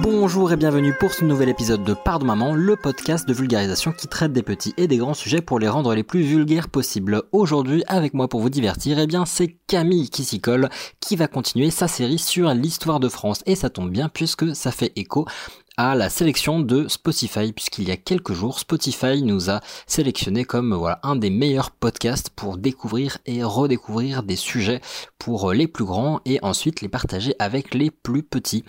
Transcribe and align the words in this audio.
Bonjour 0.00 0.52
et 0.52 0.56
bienvenue 0.56 0.94
pour 0.94 1.12
ce 1.12 1.24
nouvel 1.24 1.48
épisode 1.48 1.84
de 1.84 1.92
Pardon 1.92 2.24
Maman, 2.26 2.54
le 2.54 2.76
podcast 2.76 3.28
de 3.28 3.34
vulgarisation 3.34 3.92
qui 3.92 4.08
traite 4.08 4.32
des 4.32 4.42
petits 4.42 4.72
et 4.76 4.86
des 4.86 4.96
grands 4.96 5.12
sujets 5.12 5.42
pour 5.42 5.58
les 5.58 5.68
rendre 5.68 5.94
les 5.94 6.02
plus 6.02 6.22
vulgaires 6.22 6.68
possibles. 6.68 7.22
Aujourd'hui, 7.32 7.84
avec 7.88 8.14
moi 8.14 8.28
pour 8.28 8.40
vous 8.40 8.48
divertir, 8.48 8.98
eh 8.98 9.06
bien 9.06 9.26
c'est 9.26 9.56
Camille 9.66 10.08
qui 10.08 10.24
s'y 10.24 10.40
colle, 10.40 10.70
qui 11.00 11.16
va 11.16 11.28
continuer 11.28 11.70
sa 11.70 11.88
série 11.88 12.18
sur 12.18 12.54
l'histoire 12.54 13.00
de 13.00 13.08
France. 13.08 13.42
Et 13.44 13.54
ça 13.54 13.70
tombe 13.70 13.90
bien 13.90 14.08
puisque 14.08 14.56
ça 14.56 14.70
fait 14.70 14.92
écho 14.96 15.26
à 15.76 15.94
la 15.94 16.10
sélection 16.10 16.60
de 16.60 16.86
Spotify, 16.88 17.52
puisqu'il 17.52 17.88
y 17.88 17.90
a 17.90 17.96
quelques 17.96 18.34
jours, 18.34 18.58
Spotify 18.58 19.22
nous 19.22 19.50
a 19.50 19.60
sélectionné 19.86 20.44
comme 20.44 20.74
voilà 20.74 21.00
un 21.02 21.16
des 21.16 21.30
meilleurs 21.30 21.70
podcasts 21.70 22.28
pour 22.30 22.58
découvrir 22.58 23.18
et 23.24 23.42
redécouvrir 23.42 24.22
des 24.22 24.36
sujets 24.36 24.80
pour 25.18 25.52
les 25.52 25.66
plus 25.66 25.84
grands 25.84 26.20
et 26.26 26.38
ensuite 26.42 26.82
les 26.82 26.88
partager 26.88 27.34
avec 27.38 27.74
les 27.74 27.90
plus 27.90 28.22
petits 28.22 28.64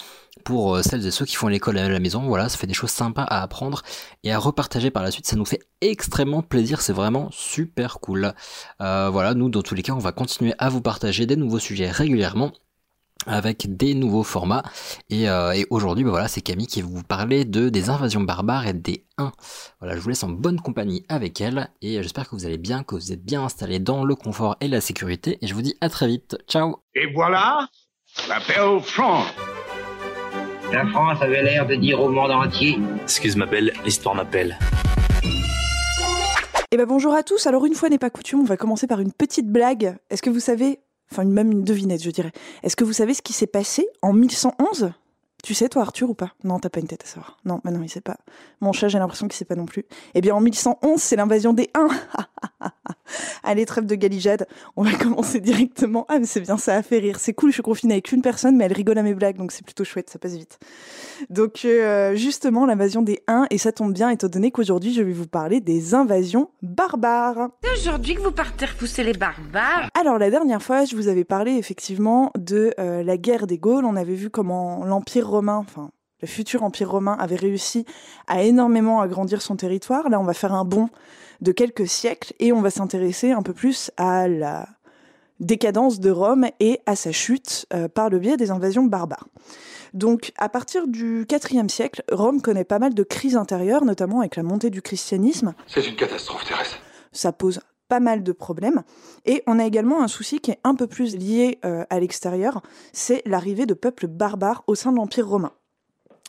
pour 0.46 0.76
euh, 0.76 0.82
celles 0.82 1.06
et 1.06 1.12
ceux 1.12 1.26
qui 1.26 1.36
font 1.36 1.48
l'école 1.48 1.78
à 1.78 1.90
la 1.90 2.00
maison. 2.00 2.22
Voilà, 2.22 2.48
ça 2.48 2.58
fait 2.58 2.68
des 2.68 2.74
choses 2.74 2.92
sympas 2.92 3.24
à 3.24 3.42
apprendre 3.42 3.82
et 4.24 4.32
à 4.32 4.40
repartager 4.40 4.90
par 4.90 5.04
la 5.04 5.12
suite. 5.12 5.28
Ça 5.28 5.36
nous 5.36 5.46
fait 5.46 5.62
extrêmement 5.82 6.42
plaisir. 6.42 6.82
C'est 6.82 6.94
vraiment 6.94 7.30
super 7.32 8.00
cool. 8.00 8.34
Euh, 8.82 9.10
voilà, 9.10 9.34
nous, 9.34 9.50
dans 9.50 9.62
tous 9.62 9.76
les 9.76 9.84
cas, 9.84 9.94
on 9.94 10.00
va 10.00 10.12
continuer 10.12 10.54
à 10.58 10.70
vous 10.70 10.82
partager 10.82 11.26
des 11.26 11.36
nouveaux 11.36 11.60
sujets 11.60 11.90
régulièrement 11.90 12.52
avec 13.28 13.76
des 13.76 13.94
nouveaux 13.94 14.24
formats 14.24 14.64
et, 15.10 15.30
euh, 15.30 15.52
et 15.54 15.66
aujourd'hui 15.70 16.04
bah 16.04 16.12
voilà 16.12 16.28
c'est 16.28 16.42
Camille 16.42 16.68
qui 16.68 16.82
va 16.82 16.88
vous 16.88 17.04
parler 17.04 17.46
de 17.46 17.70
des 17.70 17.90
invasions 17.90 18.22
barbares 18.22 18.68
et 18.68 18.74
des 18.74 19.06
1 19.18 19.32
voilà 19.80 19.96
je 19.96 20.02
vous 20.02 20.10
laisse 20.10 20.24
en 20.24 20.30
bonne 20.30 20.60
compagnie 20.60 21.06
avec 21.10 21.42
elle 21.42 21.70
et 21.82 22.02
j'espère 22.02 22.30
que 22.30 22.36
vous 22.36 22.46
allez 22.46 22.58
bien 22.58 22.84
que 22.84 22.96
vous 22.96 23.12
êtes 23.12 23.24
bien 23.24 23.44
installés 23.44 23.80
dans 23.80 24.04
le 24.04 24.16
confort 24.16 24.58
et 24.62 24.68
la 24.68 24.82
sécurité 24.82 25.38
et 25.42 25.48
je 25.48 25.54
vous 25.54 25.62
dis 25.62 25.76
à 25.82 25.90
très 25.90 26.08
vite 26.08 26.38
ciao 26.48 26.78
Et 26.96 27.12
voilà 27.14 27.68
la 28.30 28.40
paix 28.40 28.60
aux 28.60 28.80
francs. 28.80 29.26
La 30.72 30.86
France 30.88 31.22
avait 31.22 31.44
l'air 31.44 31.68
de 31.68 31.76
dire 31.76 32.02
au 32.02 32.10
monde 32.10 32.32
entier 32.32 32.80
Excuse 33.04 33.36
ma 33.36 33.46
belle, 33.46 33.74
l'histoire 33.86 34.16
m'appelle. 34.16 34.58
Eh 36.72 36.78
ben 36.78 36.86
bonjour 36.88 37.14
à 37.14 37.22
tous. 37.22 37.46
Alors 37.46 37.66
une 37.66 37.76
fois 37.76 37.90
n'est 37.90 38.00
pas 38.00 38.10
coutume, 38.10 38.40
on 38.40 38.46
va 38.46 38.58
commencer 38.58 38.88
par 38.88 39.00
une 39.00 39.12
petite 39.12 39.48
blague. 39.48 39.96
Est-ce 40.10 40.24
que 40.24 40.32
vous 40.32 40.40
savez, 40.40 40.80
enfin 41.12 41.24
même 41.26 41.52
une 41.52 41.64
devinette, 41.64 42.04
je 42.04 42.12
dirais. 42.12 42.32
Est-ce 42.64 42.76
que 42.76 42.84
vous 42.84 42.94
savez 42.94 43.14
ce 43.14 43.22
qui 43.22 43.34
s'est 43.34 43.48
passé 43.48 43.88
en 44.02 44.14
1111 44.14 44.94
Tu 45.44 45.54
sais 45.54 45.68
toi 45.68 45.82
Arthur 45.82 46.10
ou 46.10 46.14
pas? 46.14 46.32
Non, 46.46 46.58
t'as 46.58 46.70
pas 46.70 46.80
une 46.80 46.88
tête 46.88 47.04
à 47.04 47.06
savoir. 47.06 47.38
Non, 47.44 47.60
bah 47.66 47.72
non, 47.72 47.84
il 47.84 47.90
sait 47.90 48.00
pas. 48.00 48.16
Mon 48.62 48.72
chat, 48.72 48.88
j'ai 48.88 48.98
l'impression 48.98 49.28
qu'il 49.28 49.36
sait 49.36 49.44
pas 49.44 49.56
non 49.56 49.66
plus. 49.66 49.84
Eh 50.14 50.22
bien 50.22 50.34
en 50.34 50.40
1111, 50.40 51.02
c'est 51.02 51.18
l'invasion 51.18 51.52
des 51.52 51.70
Huns. 51.76 51.90
Allez, 53.44 53.66
trêve 53.66 53.86
de 53.86 53.96
galijade. 53.96 54.48
On 54.78 54.84
va 54.84 54.94
commencer 54.94 55.42
directement. 55.42 56.06
Ah 56.08 56.18
mais 56.18 56.26
c'est 56.26 56.40
bien, 56.40 56.58
ça 56.58 56.76
a 56.76 56.82
fait 56.82 57.00
rire. 57.00 57.20
C'est 57.20 57.34
cool, 57.34 57.50
je 57.50 57.56
suis 57.56 57.62
confinée 57.62 57.96
avec 57.96 58.14
une 58.14 58.22
personne, 58.22 58.56
mais 58.56 58.64
elle 58.64 58.74
rigole 58.74 58.98
à 58.98 59.04
mes 59.04 59.14
blagues, 59.14 59.36
donc 59.36 59.52
c'est 59.52 59.66
plutôt 59.66 59.84
chouette, 59.84 60.10
ça 60.10 60.18
passe 60.18 60.36
vite. 60.36 60.60
Donc 61.30 61.66
euh, 61.66 62.16
justement, 62.16 62.66
l'invasion 62.66 63.02
des 63.02 63.22
Huns, 63.28 63.46
et 63.50 63.58
ça 63.58 63.74
tombe 63.74 63.92
bien 63.92 64.10
étant 64.10 64.30
donné 64.30 64.50
qu'aujourd'hui 64.50 64.94
je 64.94 65.02
vais 65.02 65.12
vous 65.12 65.28
parler 65.28 65.60
des 65.60 65.94
invasions 65.94 66.52
barbares. 66.62 67.50
C'est 67.62 67.72
aujourd'hui 67.74 68.16
que 68.16 68.22
vous 68.22 68.32
partez 68.32 68.66
repousser 68.66 69.04
les 69.04 69.14
barbares. 69.14 69.90
Alors 69.94 70.18
la 70.18 70.30
dernière 70.30 70.62
fois, 70.62 70.86
je 70.86 70.96
vous 70.96 71.10
avais 71.10 71.26
parlé 71.26 71.52
effectivement 71.58 72.32
de 72.38 72.74
euh, 72.80 73.04
la 73.04 73.18
guerre 73.18 73.46
des 73.46 73.58
Gaules. 73.58 73.84
On 73.84 73.98
avait 73.98 74.16
vu 74.16 74.30
comment 74.30 74.86
l'Empire 74.86 75.33
romain, 75.34 75.58
enfin 75.58 75.92
le 76.22 76.28
futur 76.28 76.64
Empire 76.64 76.90
romain, 76.90 77.18
avait 77.20 77.36
réussi 77.36 77.86
à 78.28 78.44
énormément 78.44 79.02
agrandir 79.02 79.42
son 79.42 79.58
territoire. 79.58 80.10
Là, 80.10 80.22
on 80.22 80.24
va 80.24 80.34
faire 80.34 80.54
un 80.54 80.64
bond 80.64 80.90
de 81.42 81.52
quelques 81.52 81.88
siècles 81.88 82.34
et 82.40 82.54
on 82.54 82.62
va 82.62 82.70
s'intéresser 82.70 83.32
un 83.32 83.42
peu 83.42 83.54
plus 83.54 83.92
à 83.98 84.30
la 84.30 84.70
décadence 85.42 86.00
de 86.00 86.10
Rome 86.10 86.48
et 86.62 86.80
à 86.86 86.96
sa 86.96 87.12
chute 87.12 87.66
euh, 87.74 87.90
par 87.90 88.10
le 88.10 88.20
biais 88.20 88.38
des 88.38 88.52
invasions 88.52 88.86
barbares. 88.86 89.28
Donc, 89.94 90.32
à 90.38 90.48
partir 90.48 90.88
du 90.88 91.28
IVe 91.30 91.68
siècle, 91.68 92.04
Rome 92.10 92.42
connaît 92.42 92.64
pas 92.64 92.80
mal 92.80 92.94
de 92.94 93.04
crises 93.04 93.36
intérieures, 93.36 93.84
notamment 93.84 94.22
avec 94.22 94.38
la 94.38 94.44
montée 94.44 94.70
du 94.70 94.82
christianisme. 94.82 95.54
C'est 95.68 95.86
une 95.86 95.96
catastrophe 95.98 96.46
terrestre. 96.46 96.80
Ça 97.12 97.34
pose 97.34 97.60
pas 97.88 98.00
mal 98.00 98.24
de 98.24 98.32
problèmes. 98.32 98.84
Et 99.26 99.44
on 99.48 99.60
a 99.60 99.66
également 99.66 100.02
un 100.02 100.08
souci 100.08 100.40
qui 100.40 100.52
est 100.52 100.60
un 100.64 100.76
peu 100.76 100.88
plus 100.88 101.16
lié 101.16 101.60
euh, 101.66 101.86
à 101.90 102.00
l'extérieur, 102.00 102.62
c'est 102.92 103.22
l'arrivée 103.26 103.66
de 103.66 103.74
peuples 103.74 104.08
barbares 104.08 104.64
au 104.68 104.76
sein 104.76 104.92
de 104.92 104.98
l'Empire 104.98 105.28
romain. 105.28 105.52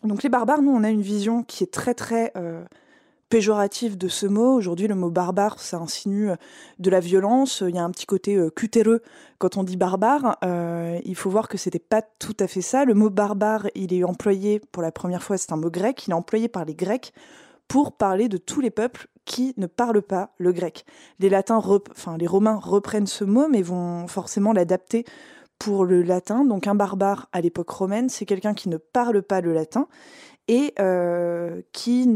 Donc 0.03 0.22
les 0.22 0.28
barbares, 0.28 0.62
nous, 0.62 0.70
on 0.70 0.84
a 0.84 0.91
une 0.91 1.00
vision 1.00 1.43
qui 1.43 1.64
est 1.64 1.72
très 1.72 1.94
très 1.94 2.32
euh, 2.37 2.62
péjorative 3.31 3.97
de 3.97 4.09
ce 4.09 4.26
mot. 4.26 4.54
Aujourd'hui, 4.54 4.87
le 4.87 4.94
mot 4.94 5.10
barbare, 5.10 5.59
ça 5.60 5.78
insinue 5.78 6.31
euh, 6.31 6.37
de 6.78 6.91
la 6.91 7.00
violence. 7.00 7.62
Il 7.66 7.75
y 7.75 7.78
a 7.78 7.84
un 7.84 7.91
petit 7.91 8.06
côté 8.06 8.38
cutéreux 8.54 9.00
quand 9.38 9.56
on 9.56 9.64
dit 9.64 9.78
barbare. 9.78 10.37
Il 10.43 11.14
faut 11.16 11.31
voir 11.31 11.48
que 11.48 11.56
c'était 11.56 11.78
pas 11.78 12.03
tout 12.03 12.37
à 12.41 12.47
fait 12.47 12.60
ça. 12.60 12.84
Le 12.84 12.94
mot 12.94 13.09
barbare, 13.09 13.69
il 13.75 13.94
est 13.94 14.04
employé 14.04 14.60
pour 14.72 14.82
la 14.82 14.93
première 14.93 15.22
fois, 15.22 15.38
c'est 15.38 15.53
un 15.53 15.56
mot 15.56 15.70
grec. 15.70 16.06
Il 16.06 16.10
est 16.10 16.14
employé 16.14 16.48
par 16.48 16.66
les 16.66 16.75
Grecs 16.75 17.14
pour 17.69 17.93
parler 17.93 18.28
de 18.28 18.37
tous 18.37 18.60
les 18.60 18.70
peuples 18.70 19.09
qui 19.25 19.55
ne 19.57 19.67
parlent 19.67 20.03
pas 20.03 20.31
le 20.39 20.53
grec. 20.53 20.85
Les 21.19 21.29
latins, 21.29 21.59
Romains 21.59 22.57
reprennent 22.57 23.07
ce 23.07 23.25
mot, 23.25 23.49
mais 23.49 23.62
vont 23.62 24.07
forcément 24.07 24.53
l'adapter 24.53 25.05
pour 25.59 25.85
le 25.85 26.03
latin. 26.03 26.45
Donc 26.45 26.67
un 26.67 26.75
barbare 26.75 27.29
à 27.33 27.41
l'époque 27.41 27.71
romaine, 27.71 28.09
c'est 28.09 28.27
quelqu'un 28.27 28.55
qui 28.55 28.69
ne 28.69 28.77
parle 28.77 29.23
pas 29.23 29.41
le 29.41 29.53
latin 29.53 29.89
et 30.47 30.75
euh, 30.79 31.62
qui 31.73 32.07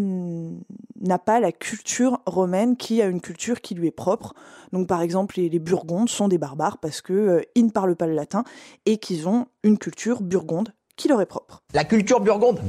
n'a 1.00 1.18
pas 1.18 1.40
la 1.40 1.52
culture 1.52 2.20
romaine, 2.26 2.76
qui 2.76 3.00
a 3.00 3.06
une 3.06 3.20
culture 3.20 3.60
qui 3.60 3.74
lui 3.74 3.86
est 3.88 3.92
propre. 3.92 4.34
Donc 4.72 4.86
par 4.86 5.00
exemple, 5.00 5.36
les, 5.38 5.58
Burgondes 5.58 6.10
sont 6.10 6.28
des 6.28 6.38
barbares 6.38 6.78
parce 6.78 7.00
que 7.00 7.12
euh, 7.12 7.42
ne 7.56 7.70
parlent 7.70 7.96
pas 7.96 8.06
le 8.06 8.14
latin 8.14 8.44
et 8.84 8.98
qu'ils 8.98 9.28
ont 9.28 9.46
une 9.62 9.78
culture 9.78 10.20
burgonde 10.20 10.74
qui 10.96 11.08
leur 11.08 11.20
est 11.20 11.26
propre. 11.26 11.62
La 11.72 11.84
culture 11.84 12.20
burgonde? 12.20 12.60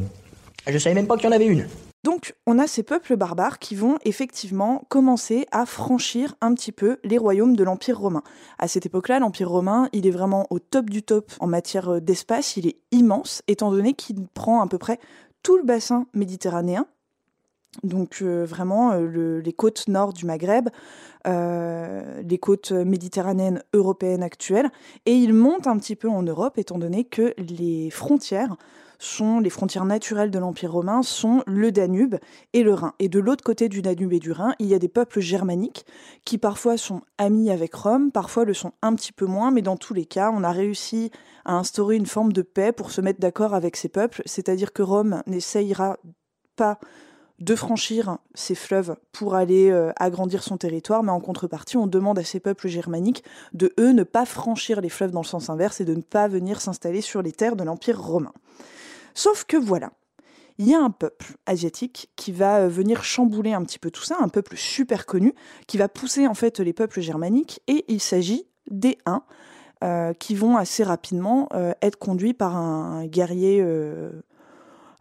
Je 0.68 0.78
savais 0.78 0.96
même 0.96 1.08
pas 1.08 1.18
qu'il 1.18 1.26
y 1.26 1.28
en 1.28 1.36
avait 1.36 1.48
une. 1.48 1.68
Donc, 2.06 2.34
on 2.48 2.60
a 2.60 2.68
ces 2.68 2.84
peuples 2.84 3.18
barbares 3.18 3.60
qui 3.60 3.76
vont 3.76 3.98
effectivement 4.06 4.84
commencer 4.88 5.46
à 5.52 5.66
franchir 5.66 6.36
un 6.40 6.54
petit 6.54 6.72
peu 6.72 6.98
les 7.04 7.18
royaumes 7.18 7.58
de 7.58 7.64
l'Empire 7.66 8.00
romain. 8.00 8.24
À 8.58 8.70
cette 8.70 8.86
époque-là, 8.86 9.20
l'Empire 9.20 9.50
romain, 9.50 9.90
il 9.92 10.08
est 10.08 10.12
vraiment 10.12 10.48
au 10.50 10.60
top 10.60 10.90
du 10.90 11.04
top 11.04 11.32
en 11.42 11.48
matière 11.48 11.90
euh, 11.90 12.00
d'espace, 12.00 12.56
il 12.56 12.68
est 12.68 12.78
immense, 12.92 13.42
étant 13.48 13.70
donné 13.70 13.94
qu'il 13.94 14.28
prend 14.28 14.62
à 14.62 14.68
peu 14.68 14.78
près 14.78 14.98
tout 15.44 15.58
le 15.58 15.64
bassin 15.64 16.06
méditerranéen, 16.14 16.86
donc 17.84 18.20
euh, 18.22 18.46
vraiment 18.46 18.92
euh, 18.94 19.06
le- 19.06 19.40
les 19.42 19.54
côtes 19.54 19.90
nord 19.90 20.14
du 20.14 20.26
Maghreb, 20.26 20.70
les 21.26 22.38
côtes 22.40 22.72
méditerranéennes 22.72 23.62
européennes 23.74 24.24
actuelles, 24.24 24.72
et 25.06 25.14
il 25.14 25.34
monte 25.34 25.68
un 25.68 25.78
petit 25.78 25.96
peu 25.96 26.10
en 26.10 26.24
Europe, 26.24 26.58
étant 26.58 26.80
donné 26.80 27.04
que 27.04 27.34
les 27.38 27.90
frontières 27.92 28.56
sont 29.00 29.40
les 29.40 29.50
frontières 29.50 29.86
naturelles 29.86 30.30
de 30.30 30.38
l'Empire 30.38 30.74
romain 30.74 31.02
sont 31.02 31.42
le 31.48 31.72
Danube 31.72 32.18
et 32.54 32.64
le 32.64 32.74
Rhin. 32.74 32.94
Et 33.00 33.10
de 33.10 33.20
l'autre 33.20 33.44
côté 33.44 33.70
du 33.70 33.82
Danube 33.82 34.14
et 34.14 34.20
du 34.20 34.32
Rhin, 34.32 34.54
il 34.60 34.68
y 34.68 34.74
a 34.74 34.80
des 34.80 34.90
peuples 34.90 35.22
germaniques 35.22 35.86
qui 36.26 36.38
parfois 36.38 36.78
sont 36.78 37.02
amis 37.18 37.50
avec 37.50 37.74
Rome, 37.74 38.12
parfois 38.12 38.46
le 38.46 38.54
sont 38.54 38.74
un 38.82 38.94
petit 38.94 39.14
peu 39.14 39.26
moins, 39.26 39.52
mais 39.52 39.62
dans 39.62 39.78
tous 39.78 39.94
les 39.94 40.06
cas, 40.06 40.32
on 40.34 40.44
a 40.44 40.52
réussi 40.52 41.12
à 41.46 41.56
instaurer 41.56 41.96
une 41.96 42.06
forme 42.06 42.34
de 42.34 42.42
paix 42.42 42.72
pour 42.74 42.92
se 42.92 43.02
mettre 43.02 43.20
d'accord 43.20 43.54
avec 43.54 43.78
ces 43.78 43.90
peuples, 43.90 44.22
c'est-à-dire 44.26 44.74
que 44.74 44.84
Rome 44.84 45.24
n'essayera 45.26 45.98
pas 46.56 46.78
de 47.40 47.56
franchir 47.56 48.18
ces 48.34 48.56
fleuves 48.56 48.98
pour 49.14 49.34
aller 49.36 49.70
euh, 49.70 49.92
agrandir 49.96 50.44
son 50.44 50.58
territoire, 50.58 51.04
mais 51.04 51.12
en 51.12 51.22
contrepartie, 51.22 51.78
on 51.78 51.88
demande 51.88 52.20
à 52.20 52.24
ces 52.24 52.42
peuples 52.42 52.68
germaniques 52.68 53.24
de, 53.54 53.74
eux, 53.80 53.94
ne 53.94 54.04
pas 54.04 54.26
franchir 54.26 54.82
les 54.82 54.90
fleuves 54.90 55.12
dans 55.12 55.22
le 55.22 55.26
sens 55.26 55.50
inverse 55.50 55.80
et 55.80 55.86
de 55.86 55.96
ne 55.96 56.02
pas 56.02 56.28
venir 56.28 56.60
s'installer 56.60 57.02
sur 57.02 57.22
les 57.22 57.32
terres 57.32 57.56
de 57.56 57.64
l'Empire 57.64 58.02
romain. 58.02 58.34
Sauf 59.20 59.44
que 59.44 59.58
voilà, 59.58 59.92
il 60.60 60.70
y 60.70 60.74
a 60.74 60.80
un 60.80 60.92
peuple 60.92 61.34
asiatique 61.46 62.10
qui 62.16 62.32
va 62.32 62.60
euh, 62.60 62.68
venir 62.70 63.04
chambouler 63.04 63.52
un 63.52 63.62
petit 63.66 63.78
peu 63.78 63.92
tout 63.92 64.04
ça, 64.04 64.16
un 64.22 64.30
peuple 64.30 64.56
super 64.56 65.06
connu, 65.06 65.36
qui 65.68 65.78
va 65.78 65.90
pousser 65.90 66.26
en 66.26 66.34
fait 66.34 66.62
les 66.62 66.72
peuples 66.72 67.02
germaniques, 67.02 67.60
et 67.68 67.84
il 67.90 68.00
s'agit 68.00 68.48
des 68.72 68.98
Huns, 69.06 69.24
euh, 69.84 70.14
qui 70.14 70.36
vont 70.36 70.56
assez 70.56 70.86
rapidement 70.86 71.50
euh, 71.54 71.74
être 71.82 71.98
conduits 71.98 72.34
par 72.34 72.56
un 72.56 73.08
guerrier 73.08 73.60
euh, 73.62 74.24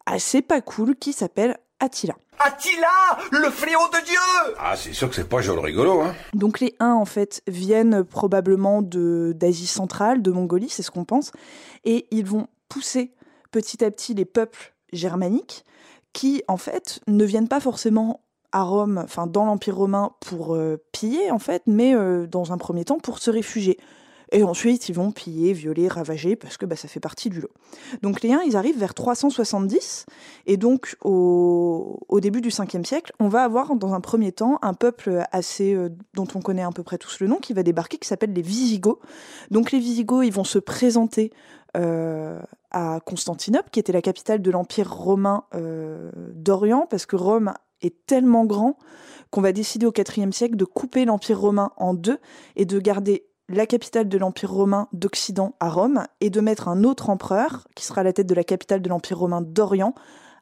assez 0.04 0.42
pas 0.42 0.62
cool 0.62 0.96
qui 0.96 1.12
s'appelle 1.12 1.56
Attila. 1.78 2.16
Attila, 2.40 2.88
le 3.30 3.50
fléau 3.50 3.86
de 3.92 4.04
Dieu 4.04 4.54
Ah, 4.58 4.74
c'est 4.74 4.94
sûr 4.94 5.08
que 5.08 5.14
c'est 5.14 5.28
pas 5.28 5.42
joli 5.42 5.62
rigolo, 5.62 6.00
hein. 6.00 6.12
Donc 6.34 6.58
les 6.58 6.74
Huns 6.80 6.94
en 6.94 7.04
fait 7.04 7.40
viennent 7.46 8.02
probablement 8.02 8.82
de 8.82 9.32
d'Asie 9.36 9.68
centrale, 9.68 10.22
de 10.22 10.32
Mongolie, 10.32 10.70
c'est 10.70 10.82
ce 10.82 10.90
qu'on 10.90 11.04
pense, 11.04 11.30
et 11.84 12.08
ils 12.10 12.26
vont 12.26 12.48
pousser 12.68 13.12
petit 13.50 13.84
à 13.84 13.90
petit 13.90 14.14
les 14.14 14.24
peuples 14.24 14.74
germaniques 14.92 15.64
qui 16.12 16.42
en 16.48 16.56
fait 16.56 17.00
ne 17.06 17.24
viennent 17.24 17.48
pas 17.48 17.60
forcément 17.60 18.24
à 18.52 18.62
Rome, 18.62 19.00
enfin 19.04 19.26
dans 19.26 19.44
l'Empire 19.44 19.76
romain 19.76 20.12
pour 20.20 20.54
euh, 20.54 20.82
piller 20.92 21.30
en 21.30 21.38
fait, 21.38 21.62
mais 21.66 21.94
euh, 21.94 22.26
dans 22.26 22.52
un 22.52 22.58
premier 22.58 22.84
temps 22.84 22.98
pour 22.98 23.18
se 23.18 23.30
réfugier. 23.30 23.78
Et 24.30 24.42
ensuite, 24.42 24.88
ils 24.88 24.94
vont 24.94 25.10
piller, 25.10 25.52
violer, 25.52 25.88
ravager, 25.88 26.36
parce 26.36 26.56
que 26.56 26.66
bah, 26.66 26.76
ça 26.76 26.88
fait 26.88 27.00
partie 27.00 27.30
du 27.30 27.40
lot. 27.40 27.50
Donc 28.02 28.22
les 28.22 28.32
Huns, 28.32 28.42
ils 28.46 28.56
arrivent 28.56 28.78
vers 28.78 28.94
370, 28.94 30.06
et 30.46 30.56
donc 30.56 30.96
au, 31.02 31.98
début 32.20 32.40
du 32.40 32.50
5e 32.50 32.84
siècle, 32.84 33.12
on 33.20 33.28
va 33.28 33.42
avoir 33.42 33.74
dans 33.76 33.94
un 33.94 34.00
premier 34.00 34.32
temps 34.32 34.58
un 34.62 34.74
peuple 34.74 35.24
assez 35.32 35.74
euh, 35.74 35.88
dont 36.14 36.26
on 36.34 36.40
connaît 36.40 36.62
à 36.62 36.70
peu 36.70 36.82
près 36.82 36.98
tous 36.98 37.20
le 37.20 37.26
nom, 37.26 37.36
qui 37.36 37.52
va 37.52 37.62
débarquer, 37.62 37.98
qui 37.98 38.08
s'appelle 38.08 38.32
les 38.32 38.42
Visigoths. 38.42 39.00
Donc 39.50 39.72
les 39.72 39.78
Visigoths, 39.78 40.26
ils 40.26 40.32
vont 40.32 40.44
se 40.44 40.58
présenter 40.58 41.32
euh, 41.76 42.40
à 42.70 43.00
Constantinople, 43.04 43.70
qui 43.70 43.80
était 43.80 43.92
la 43.92 44.02
capitale 44.02 44.42
de 44.42 44.50
l'Empire 44.50 44.92
romain 44.92 45.44
euh, 45.54 46.10
d'Orient, 46.34 46.86
parce 46.90 47.06
que 47.06 47.16
Rome 47.16 47.54
est 47.82 48.06
tellement 48.06 48.44
grand 48.44 48.76
qu'on 49.30 49.40
va 49.40 49.52
décider 49.52 49.86
au 49.86 49.92
IVe 49.92 50.32
siècle 50.32 50.56
de 50.56 50.64
couper 50.64 51.04
l'Empire 51.04 51.40
romain 51.40 51.70
en 51.76 51.94
deux 51.94 52.18
et 52.56 52.64
de 52.64 52.78
garder 52.78 53.27
la 53.48 53.66
capitale 53.66 54.08
de 54.08 54.18
l'Empire 54.18 54.52
romain 54.52 54.88
d'Occident 54.92 55.54
à 55.60 55.70
Rome 55.70 56.04
et 56.20 56.30
de 56.30 56.40
mettre 56.40 56.68
un 56.68 56.84
autre 56.84 57.10
empereur, 57.10 57.66
qui 57.74 57.84
sera 57.84 58.02
à 58.02 58.04
la 58.04 58.12
tête 58.12 58.26
de 58.26 58.34
la 58.34 58.44
capitale 58.44 58.82
de 58.82 58.88
l'Empire 58.88 59.18
romain 59.18 59.40
d'Orient, 59.40 59.94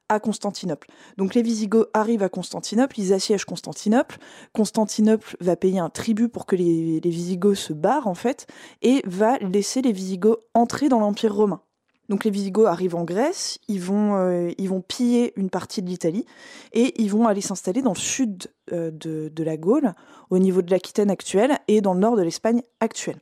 à 0.09 0.21
Constantinople. 0.21 0.89
Donc 1.17 1.35
les 1.35 1.43
Visigoths 1.43 1.89
arrivent 1.93 2.23
à 2.23 2.29
Constantinople, 2.29 2.99
ils 2.99 3.13
assiègent 3.13 3.45
Constantinople. 3.45 4.19
Constantinople 4.53 5.37
va 5.41 5.57
payer 5.57 5.81
un 5.81 5.91
tribut 5.91 6.29
pour 6.29 6.47
que 6.47 6.55
les, 6.55 7.01
les 7.01 7.11
Visigoths 7.11 7.57
se 7.57 7.73
barrent 7.73 8.07
en 8.07 8.15
fait 8.15 8.47
et 8.83 9.03
va 9.05 9.37
laisser 9.39 9.83
les 9.83 9.93
Visigoths 9.93 10.41
entrer 10.55 10.89
dans 10.89 11.01
l'Empire 11.01 11.35
romain. 11.35 11.61
Donc 12.09 12.25
les 12.25 12.31
Visigoths 12.31 12.67
arrivent 12.67 12.95
en 12.95 13.05
Grèce, 13.05 13.59
ils 13.69 13.81
vont, 13.81 14.17
euh, 14.17 14.51
ils 14.59 14.69
vont 14.69 14.81
piller 14.81 15.33
une 15.37 15.51
partie 15.51 15.83
de 15.83 15.89
l'Italie 15.89 16.25
et 16.73 17.01
ils 17.03 17.11
vont 17.11 17.27
aller 17.27 17.41
s'installer 17.41 17.83
dans 17.83 17.95
le 17.95 17.99
sud 17.99 18.49
euh, 18.73 18.91
de, 18.93 19.43
la 19.43 19.57
Gaule, 19.57 19.93
au 20.31 20.39
niveau 20.39 20.63
de 20.63 20.71
l'Aquitaine 20.71 21.11
actuelle 21.11 21.59
et 21.69 21.81
dans 21.81 21.95
le 21.95 22.01
nord 22.01 22.17
de 22.17 22.23
l'Espagne 22.23 22.63
actuelle. 22.81 23.19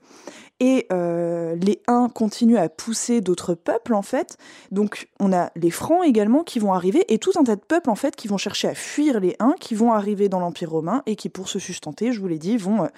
Et 0.60 0.86
euh, 0.92 1.56
les 1.56 1.82
Huns 1.88 2.08
continuent 2.08 2.58
à 2.58 2.68
pousser 2.68 3.20
d'autres 3.20 3.54
peuples 3.54 3.94
en 3.94 4.02
fait. 4.02 4.36
Donc 4.70 5.08
on 5.18 5.32
a 5.32 5.50
les 5.56 5.70
Francs 5.70 6.04
également 6.06 6.44
qui 6.44 6.58
vont 6.58 6.72
arriver 6.72 7.04
et 7.12 7.18
tout 7.18 7.32
un 7.36 7.42
tas 7.42 7.56
de 7.56 7.60
peuples 7.60 7.90
en 7.90 7.96
fait 7.96 8.14
qui 8.14 8.28
vont 8.28 8.36
chercher 8.36 8.68
à 8.68 8.74
fuir 8.74 9.18
les 9.18 9.34
Huns, 9.40 9.56
qui 9.58 9.74
vont 9.74 9.92
arriver 9.92 10.28
dans 10.28 10.40
l'Empire 10.40 10.70
romain 10.70 11.02
et 11.06 11.16
qui 11.16 11.28
pour 11.28 11.48
se 11.48 11.58
sustenter, 11.58 12.12
je 12.12 12.20
vous 12.20 12.28
l'ai 12.28 12.38
dit, 12.38 12.56
vont 12.56 12.88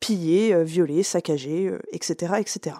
piller, 0.00 0.64
violer, 0.64 1.02
saccager, 1.02 1.70
etc., 1.92 2.34
etc. 2.38 2.76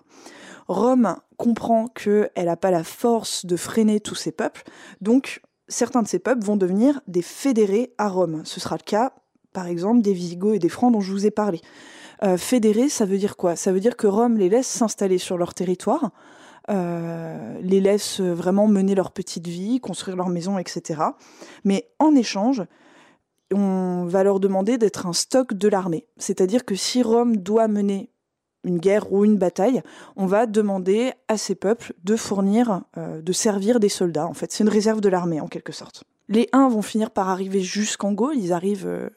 Rome 0.69 1.17
comprend 1.37 1.89
qu'elle 1.89 2.31
n'a 2.37 2.57
pas 2.57 2.71
la 2.71 2.85
force 2.85 3.47
de 3.47 3.57
freiner 3.57 4.01
tous 4.01 4.15
ces 4.15 4.33
peuples, 4.33 4.63
donc 5.01 5.43
certains 5.69 6.03
de 6.03 6.09
ces 6.09 6.19
peuples 6.19 6.45
vont 6.45 6.57
devenir 6.57 7.01
des 7.07 7.23
fédérés 7.23 7.95
à 7.99 8.09
Rome. 8.09 8.43
Ce 8.45 8.61
sera 8.61 8.77
le 8.77 8.85
cas, 8.85 9.13
par 9.53 9.67
exemple, 9.67 10.03
des 10.03 10.13
Visigoths 10.13 10.55
et 10.55 10.59
des 10.59 10.69
Francs 10.69 10.93
dont 10.93 11.01
je 11.01 11.13
vous 11.13 11.27
ai 11.27 11.31
parlé. 11.31 11.61
Euh, 12.23 12.37
fédérés, 12.37 12.89
ça 12.89 13.05
veut 13.05 13.19
dire 13.19 13.37
quoi? 13.37 13.57
Ça 13.57 13.73
veut 13.73 13.81
dire 13.81 13.97
que 13.97 14.07
Rome 14.07 14.39
les 14.39 14.49
laisse 14.49 14.69
s'installer 14.69 15.19
sur 15.19 15.37
leur 15.37 15.55
territoire, 15.55 16.13
euh, 16.71 17.59
les 17.61 17.81
laisse 17.81 18.21
vraiment 18.21 18.69
mener 18.69 18.95
leur 18.95 19.11
petite 19.11 19.49
vie, 19.49 19.81
construire 19.81 20.17
leur 20.17 20.29
maison, 20.29 20.59
etc. 20.59 21.01
Mais 21.65 21.89
en 21.99 22.15
échange, 22.15 22.63
on 23.53 24.05
va 24.07 24.23
leur 24.23 24.39
demander 24.39 24.79
d'être 24.79 25.07
un 25.07 25.13
stock 25.13 25.55
de 25.55 25.69
l'armée. 25.69 26.07
C'est-à-dire 26.17 26.65
que 26.65 26.77
si 26.77 27.03
Rome 27.03 27.37
doit 27.37 27.69
mener 27.69 28.12
une 28.65 28.79
guerre 28.79 29.13
ou 29.13 29.25
une 29.25 29.37
bataille, 29.37 29.83
on 30.17 30.27
va 30.27 30.47
demander 30.47 31.13
à 31.29 31.37
ces 31.37 31.55
peuples 31.55 31.95
de 32.05 32.17
fournir, 32.17 32.83
euh, 32.97 33.21
de 33.21 33.33
servir 33.33 33.81
des 33.81 33.89
soldats. 33.89 34.27
En 34.27 34.35
fait, 34.35 34.53
c'est 34.53 34.63
une 34.63 34.71
réserve 34.71 35.01
de 35.01 35.09
l'armée 35.09 35.41
en 35.41 35.49
quelque 35.49 35.73
sorte. 35.73 36.05
Les 36.29 36.49
Huns 36.53 36.69
vont 36.69 36.83
finir 36.83 37.11
par 37.11 37.29
arriver 37.29 37.61
jusqu'en 37.61 38.13
Gaule. 38.13 38.37
Ils 38.37 38.53
arrivent 38.53 38.87
euh, 38.87 39.11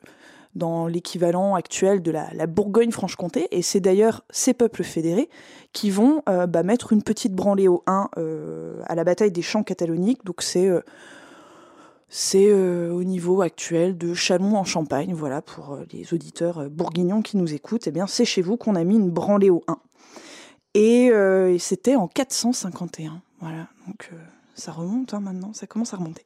dans 0.56 0.88
l'équivalent 0.88 1.56
actuel 1.56 2.02
de 2.02 2.12
la, 2.12 2.48
Bourgogne-Franche-Comté, 2.48 3.48
et 3.52 3.62
c'est 3.62 3.82
d'ailleurs 3.82 4.24
ces 4.30 4.54
peuples 4.54 4.84
fédérés 4.84 5.30
qui 5.74 5.90
vont 5.90 6.24
euh, 6.30 6.48
bah, 6.48 6.64
mettre 6.64 6.94
une 6.94 7.04
petite 7.04 7.34
branlée 7.34 7.68
aux 7.68 7.84
euh, 8.18 8.82
à 8.86 8.96
la 8.96 9.04
bataille 9.04 9.32
des 9.32 9.42
champs 9.42 9.64
cataloniques. 9.64 10.24
Donc 10.24 10.42
c'est 10.42 10.70
euh, 12.10 12.88
c'est 12.88 12.92
au 12.92 13.04
niveau 13.04 13.42
actuel 13.42 13.98
de 13.98 14.14
Chalon 14.14 14.56
en 14.56 14.64
Champagne, 14.64 15.14
voilà 15.14 15.42
pour 15.42 15.80
les 15.92 16.14
auditeurs 16.14 16.70
bourguignons 16.70 17.22
qui 17.22 17.38
nous 17.38 17.54
écoutent. 17.54 17.88
Eh 17.88 17.92
bien, 17.92 18.08
c'est 18.08 18.26
chez 18.26 18.42
vous 18.42 18.58
qu'on 18.58 18.76
a 18.76 18.84
mis 18.84 18.96
une 18.96 19.10
branlée 19.10 19.50
Huns. 19.50 19.80
Et, 20.74 21.06
et 21.08 21.60
c'était 21.60 21.96
en 21.96 22.08
451. 22.08 23.22
Voilà, 23.42 23.68
donc 23.88 24.12
ça 24.56 24.72
remonte 24.72 25.14
hein, 25.14 25.20
maintenant, 25.20 25.54
ça 25.54 25.68
commence 25.68 25.94
à 25.94 25.98
remonter. 25.98 26.26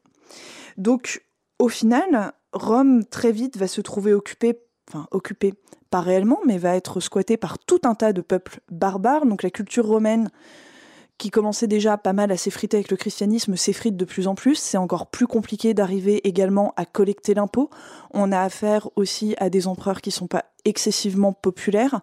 Donc, 0.78 1.24
au 1.60 1.68
final, 1.68 2.34
Rome 2.54 3.06
très 3.06 3.32
vite 3.32 3.58
va 3.58 3.68
se 3.68 3.82
trouver 3.82 4.14
occupée, 4.14 4.60
enfin 4.90 5.08
occupée, 5.12 5.54
pas 5.90 6.02
réellement, 6.02 6.40
mais 6.46 6.58
va 6.58 6.76
être 6.76 7.00
squattée 7.00 7.38
par 7.38 7.60
tout 7.60 7.82
un 7.84 7.96
tas 7.96 8.14
de 8.14 8.22
peuples 8.22 8.60
barbares. 8.72 9.26
Donc 9.26 9.44
la 9.44 9.50
culture 9.50 9.86
romaine, 9.86 10.30
qui 11.20 11.30
commençait 11.30 11.68
déjà 11.68 11.98
pas 11.98 12.14
mal 12.14 12.32
à 12.32 12.38
s'effriter 12.38 12.78
avec 12.78 12.90
le 12.90 12.98
christianisme, 12.98 13.56
s'effrite 13.58 13.98
de 13.98 14.06
plus 14.06 14.28
en 14.28 14.36
plus. 14.36 14.56
C'est 14.56 14.78
encore 14.78 15.08
plus 15.08 15.28
compliqué 15.28 15.76
d'arriver 15.76 16.28
également 16.28 16.74
à 16.78 16.86
collecter 16.86 17.34
l'impôt. 17.34 17.70
On 18.12 18.32
a 18.32 18.42
affaire 18.42 18.90
aussi 18.96 19.36
à 19.38 19.50
des 19.50 19.68
empereurs 19.68 20.02
qui 20.02 20.12
sont 20.12 20.28
pas 20.28 20.46
excessivement 20.66 21.34
populaires. 21.34 22.02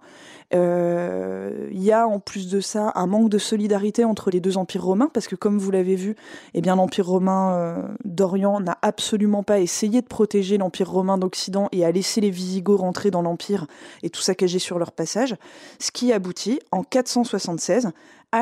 Il 0.52 0.58
euh, 0.58 1.68
y 1.72 1.92
a 1.92 2.06
en 2.06 2.20
plus 2.20 2.48
de 2.48 2.60
ça 2.60 2.92
un 2.94 3.06
manque 3.06 3.30
de 3.30 3.38
solidarité 3.38 4.04
entre 4.04 4.30
les 4.30 4.40
deux 4.40 4.58
empires 4.58 4.84
romains, 4.84 5.10
parce 5.12 5.26
que 5.26 5.34
comme 5.34 5.58
vous 5.58 5.70
l'avez 5.70 5.96
vu, 5.96 6.14
eh 6.54 6.60
bien 6.60 6.76
l'empire 6.76 7.06
romain 7.06 7.54
euh, 7.54 7.82
d'Orient 8.04 8.60
n'a 8.60 8.78
absolument 8.82 9.42
pas 9.42 9.60
essayé 9.60 10.02
de 10.02 10.06
protéger 10.06 10.58
l'empire 10.58 10.90
romain 10.90 11.18
d'Occident 11.18 11.68
et 11.72 11.84
a 11.84 11.90
laissé 11.90 12.20
les 12.20 12.30
Visigoths 12.30 12.80
rentrer 12.80 13.10
dans 13.10 13.22
l'empire 13.22 13.66
et 14.02 14.10
tout 14.10 14.20
saccager 14.20 14.58
sur 14.58 14.78
leur 14.78 14.92
passage, 14.92 15.36
ce 15.80 15.90
qui 15.90 16.12
aboutit 16.12 16.60
en 16.70 16.84
476 16.84 17.90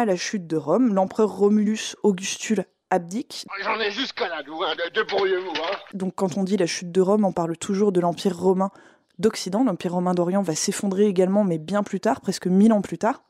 à 0.01 0.05
la 0.05 0.17
chute 0.17 0.47
de 0.47 0.57
Rome. 0.57 0.93
L'empereur 0.93 1.31
Romulus 1.31 1.95
Augustule 2.03 2.65
abdique. 2.91 3.47
J'en 3.63 3.79
ai 3.79 3.91
jusqu'à 3.91 4.29
là, 4.29 4.43
hein, 4.47 4.75
débrouillez-vous. 4.93 5.51
Hein. 5.51 5.77
Donc 5.95 6.15
quand 6.17 6.37
on 6.37 6.43
dit 6.43 6.57
la 6.57 6.67
chute 6.67 6.91
de 6.91 7.01
Rome, 7.01 7.25
on 7.25 7.33
parle 7.33 7.57
toujours 7.57 7.93
de 7.93 8.01
l'empire 8.01 8.37
romain 8.37 8.71
d'Occident. 9.19 9.63
L'Empire 9.63 9.93
romain 9.93 10.15
d'Orient 10.15 10.43
va 10.43 10.57
s'effondrer 10.57 11.07
également, 11.07 11.45
mais 11.45 11.59
bien 11.59 11.83
plus 11.85 12.01
tard, 12.01 12.21
presque 12.21 12.49
1000 12.49 12.73
ans 12.73 12.83
plus 12.83 12.99
tard. 12.99 13.23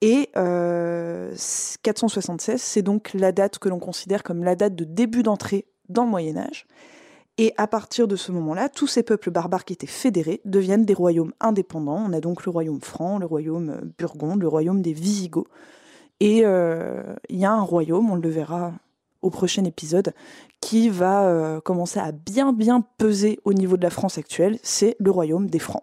Et 0.00 0.30
euh, 0.36 1.34
476, 1.82 2.60
c'est 2.60 2.82
donc 2.82 3.12
la 3.12 3.30
date 3.30 3.58
que 3.58 3.68
l'on 3.68 3.78
considère 3.78 4.22
comme 4.22 4.42
la 4.42 4.56
date 4.56 4.74
de 4.74 4.84
début 4.84 5.22
d'entrée 5.22 5.66
dans 5.90 6.04
le 6.04 6.10
Moyen 6.10 6.38
Âge. 6.38 6.66
Et 7.36 7.52
à 7.56 7.66
partir 7.66 8.08
de 8.08 8.16
ce 8.16 8.32
moment-là, 8.32 8.68
tous 8.68 8.86
ces 8.86 9.02
peuples 9.02 9.30
barbares 9.30 9.64
qui 9.64 9.74
étaient 9.74 9.86
fédérés 9.86 10.40
deviennent 10.44 10.84
des 10.84 10.94
royaumes 10.94 11.32
indépendants. 11.40 12.02
On 12.06 12.12
a 12.12 12.20
donc 12.20 12.44
le 12.44 12.50
royaume 12.50 12.80
franc, 12.80 13.18
le 13.18 13.26
royaume 13.26 13.80
burgonde, 13.98 14.40
le 14.40 14.48
royaume 14.48 14.82
des 14.82 14.92
Visigoths. 14.92 15.48
Et 16.22 16.36
il 16.36 16.44
euh, 16.44 17.02
y 17.30 17.44
a 17.44 17.50
un 17.50 17.62
royaume, 17.62 18.12
on 18.12 18.14
le 18.14 18.28
verra 18.28 18.74
au 19.22 19.30
prochain 19.30 19.64
épisode, 19.64 20.14
qui 20.60 20.88
va 20.88 21.24
euh, 21.24 21.60
commencer 21.60 21.98
à 21.98 22.12
bien 22.12 22.52
bien 22.52 22.80
peser 22.96 23.40
au 23.44 23.52
niveau 23.52 23.76
de 23.76 23.82
la 23.82 23.90
France 23.90 24.18
actuelle, 24.18 24.60
c'est 24.62 24.94
le 25.00 25.10
royaume 25.10 25.50
des 25.50 25.58
Francs. 25.58 25.82